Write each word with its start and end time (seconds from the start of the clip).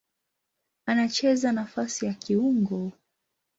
Anacheza 0.87 1.51
nafasi 1.51 2.05
ya 2.05 2.13
kiungo. 2.13 2.91